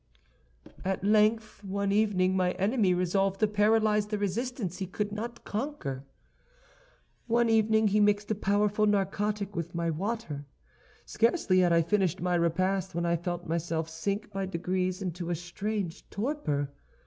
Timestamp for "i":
11.71-11.83, 13.05-13.15